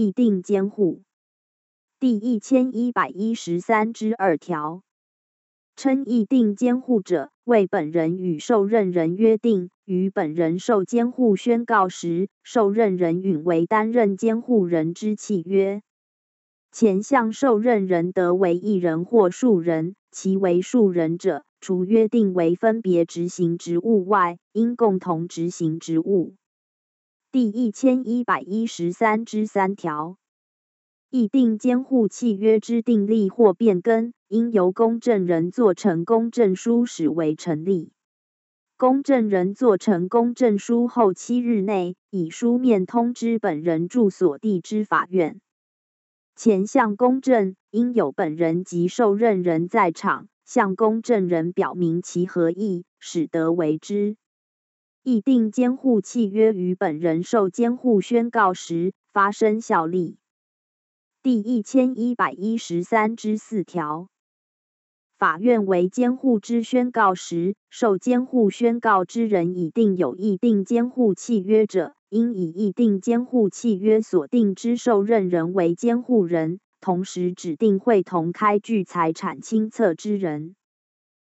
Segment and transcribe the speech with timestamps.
[0.00, 1.02] 议定监护
[1.98, 4.84] 第一千一百一十三之二条，
[5.74, 15.82] 称议定监护者，为本人与受任人约定，于本人受监护宣告时，受任人允为担任监护人之契约。
[16.70, 26.36] 前项受任人得为一人或数人，其为数人者，除约定为分别执行职务外，应共同执行职务。
[27.40, 30.16] 第一千一百一十三之三条，
[31.08, 37.92] 议定监护契约之订立或变更，应由公证人做成公证书，始为成立。
[38.76, 45.40] 公证人做成公证书后七日内，以书面通知本人住所地之法院。
[46.34, 54.16] 前项公证，应有本人及受任人在场，向公证人表明其合意，使得为之。
[55.08, 60.18] 议定监护契约于本人受监护宣告时发生效力。
[61.22, 64.10] 第一千一百一十三之四条，
[65.16, 80.54] 法院为监护之宣告时，受监护宣告之人已定有议定监护契约者，应以议定监护契约所定之受任人为监护人，同时指定会同开具财产清册之人。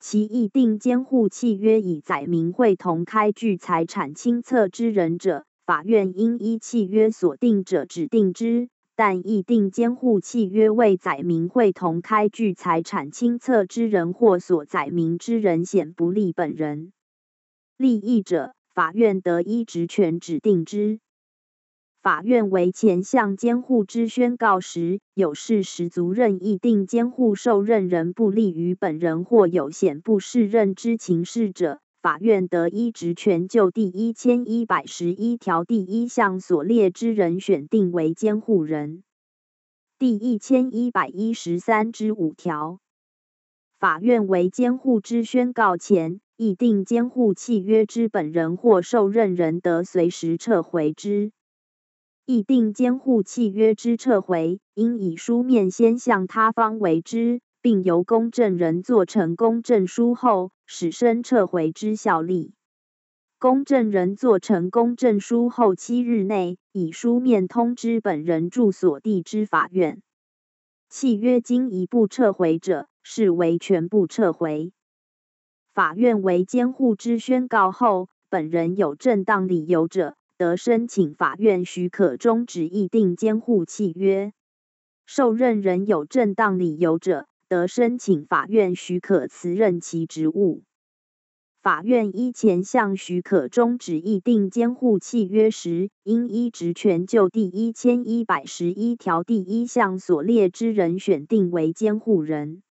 [0.00, 8.68] 其议定监护契约已载明会同开具财产清册之人者，法院应依契约所定者指定之。
[8.94, 16.92] 但议定监护契约未载明会同开具财产清册之人，或所载明之人显不利本人
[17.76, 20.98] 利益者，法院得依职权指定之。
[22.08, 39.02] 法院为前向监护之宣告时，有事实足任议定监护受任人不利于本人，或有显不适任之情事者，法院得依职权就第一千一百十一条第一项所列之人选定为监护人。
[39.98, 42.80] 第一千一百一十三之五条，
[43.78, 51.32] 法院为监护之宣告前，议定监护契约之本人或受任人得随时撤回之。
[52.30, 57.40] 议定监护契约之撤回，应以书面先向他方为之。
[57.62, 62.52] 并由公证人做成公证书后，始生撤回之效力。
[63.38, 70.02] 公证人做成公证书后七日内，以书面通知本人住所地之法院。
[70.90, 74.74] 契约经一步撤回者，视为全部撤回。
[75.72, 84.32] 法院为监护之宣告后，本人有正当理由者，得申请法院许可终止议定监护契约。
[85.04, 90.62] 受任人有正当理由者，得申请法院许可辞任其职务。
[91.60, 102.62] 法院依前项许可终止议定监护契约时，应依职权就第一千一百十一条第一项所列之人选定为监护人。